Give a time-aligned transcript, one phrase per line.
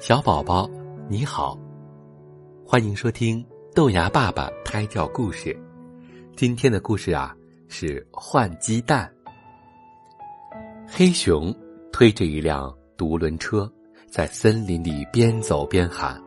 [0.00, 0.70] 小宝宝，
[1.08, 1.58] 你好，
[2.64, 3.44] 欢迎收听
[3.74, 5.54] 豆芽爸爸胎教故事。
[6.36, 7.34] 今天的故事啊
[7.66, 9.12] 是换鸡蛋。
[10.86, 11.52] 黑熊
[11.92, 13.68] 推着一辆独轮车，
[14.08, 16.22] 在森林里边走边喊：“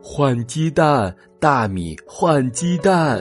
[0.00, 3.20] 换鸡蛋，大米换鸡蛋！”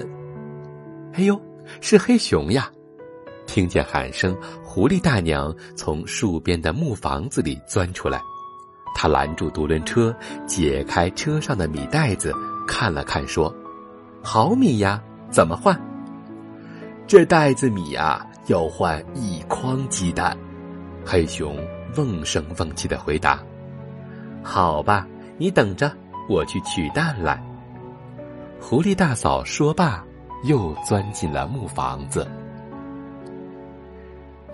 [1.13, 1.41] 哎呦，
[1.82, 2.71] 是黑熊呀！
[3.48, 8.21] 听见喊声，狐狸大娘从树边的木房子里钻出来，
[8.99, 10.13] 他拦住独轮车，
[10.47, 12.33] 解开车上的米袋子，
[12.67, 13.55] 看了看，说
[14.23, 15.79] ：“好米呀，怎么换？”
[17.05, 20.35] 这袋子米呀，要换一筐鸡蛋。
[21.05, 21.55] 黑熊
[21.95, 23.39] 瓮声瓮气的回答
[24.41, 25.91] ：“好吧，你等着，
[26.27, 27.39] 我去取蛋来。”
[28.59, 30.03] 狐狸大嫂说罢，
[30.43, 32.27] 又钻进了木房子。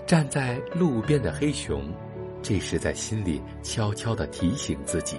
[0.05, 1.85] 站在路边的黑熊，
[2.44, 5.16] 这时在心里悄悄的提醒自己：“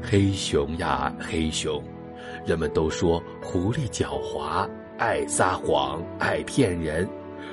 [0.00, 1.82] 黑熊呀，黑熊，
[2.46, 7.06] 人们都说狐狸狡猾，爱撒谎，爱骗人，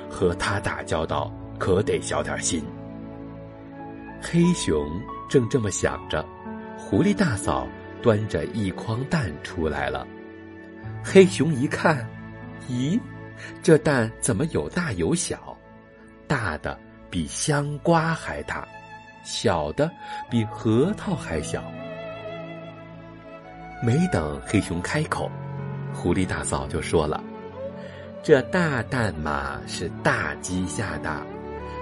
[0.08, 2.62] 和他打交道可得小点心。”
[4.22, 4.88] 黑熊
[5.28, 6.24] 正这么想着，
[6.76, 7.66] 狐狸大嫂
[8.00, 10.06] 端着一筐蛋出来了。
[11.02, 12.08] 黑熊一看，
[12.68, 12.98] 咦，
[13.60, 15.56] 这蛋怎么有大有小？
[16.28, 16.78] 大的
[17.10, 18.66] 比香瓜还大，
[19.22, 19.90] 小的
[20.30, 21.62] 比核桃还小。
[23.82, 25.30] 没等黑熊开口，
[25.94, 27.22] 狐狸大嫂就说了
[28.22, 31.24] ：“这大蛋嘛是大鸡下的，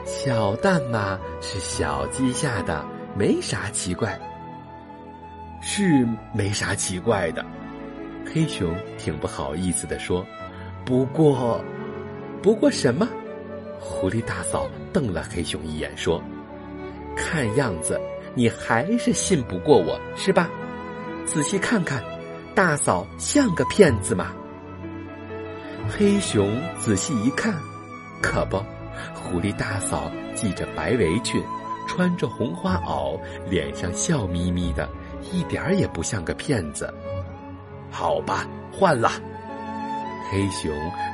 [0.05, 2.85] 小蛋嘛是小鸡下的，
[3.17, 4.19] 没啥奇怪。”
[5.63, 7.45] 是没啥奇怪的，
[8.33, 10.25] 黑熊挺不好意思的说
[10.85, 11.61] ：“不过，
[12.43, 13.09] 不过什么？”
[13.81, 16.23] 狐狸大嫂瞪了黑熊一眼，说
[17.17, 18.01] ：“看样子
[18.35, 20.51] 你还是信不过我，是吧？
[21.25, 22.03] 仔细看看，
[22.55, 24.33] 大嫂像个骗子吗？”
[25.89, 27.55] 黑熊仔细一看，
[28.21, 28.57] 可不，
[29.15, 31.43] 狐狸大嫂系着白围裙，
[31.87, 34.89] 穿着红花袄，脸上笑眯眯的，
[35.31, 36.93] 一点儿也不像个骗子。
[37.91, 39.13] 好吧，换了。
[40.31, 40.71] 黑熊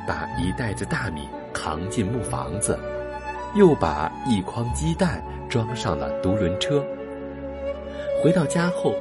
[0.07, 1.29] 把一袋子大米。
[1.55, 2.79] 扛进木房子，
[3.55, 6.83] 又把一筐鸡蛋装上了独轮车。
[8.23, 8.95] 回到家后，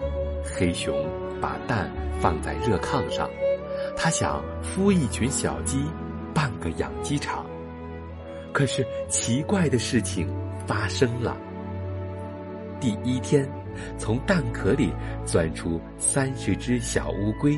[0.43, 0.93] 黑熊
[1.39, 1.89] 把蛋
[2.19, 3.29] 放在热炕上，
[3.95, 5.81] 他想孵一群小鸡，
[6.33, 7.45] 办个养鸡场。
[8.51, 10.27] 可是奇怪的事情
[10.67, 11.37] 发生了。
[12.81, 13.49] 第一天，
[13.97, 14.91] 从蛋壳里
[15.25, 17.57] 钻出三十只小乌龟，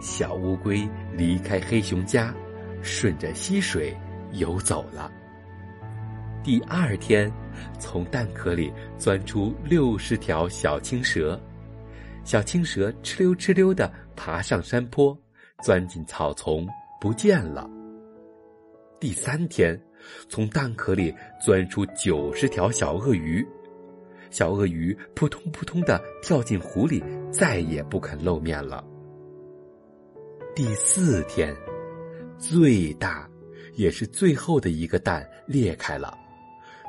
[0.00, 2.34] 小乌龟离开黑熊家。
[2.82, 3.94] 顺着溪水
[4.32, 5.12] 游走了。
[6.42, 7.30] 第二天，
[7.78, 11.38] 从蛋壳里钻出六十条小青蛇，
[12.24, 15.14] 小青蛇哧溜哧溜的爬上山坡，
[15.62, 16.66] 钻进草丛
[16.98, 17.68] 不见了。
[18.98, 19.78] 第三天，
[20.26, 23.46] 从蛋壳里钻出九十条小鳄鱼，
[24.30, 28.82] 小鳄鱼扑通扑通的跳进湖里，再也不肯露面了。
[30.54, 31.54] 第四天。
[32.36, 33.28] 最大，
[33.74, 36.12] 也是最后的一个蛋裂开了，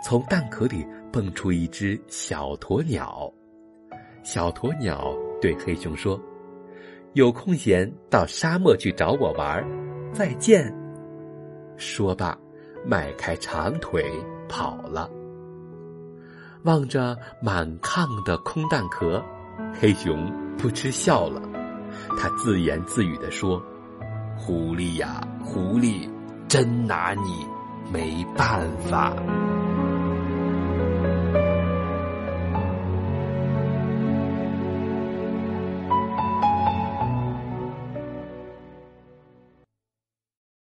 [0.04, 3.32] 从蛋壳里蹦出一只小鸵鸟。
[4.24, 6.20] 小鸵鸟对黑熊说
[7.14, 9.64] ：“有空闲到沙漠去找我玩，
[10.14, 10.74] 再见。”
[11.78, 12.38] 说罢，
[12.86, 14.06] 迈开长腿
[14.48, 15.10] 跑了。
[16.64, 19.24] 望着满炕的空蛋壳，
[19.74, 21.42] 黑熊扑哧笑了，
[22.18, 23.62] 他自言自语地说。
[24.38, 26.10] 狐狸呀，狐狸，
[26.48, 27.46] 真拿你
[27.94, 29.14] 没办法。